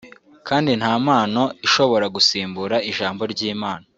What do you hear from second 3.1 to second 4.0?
ry’Imana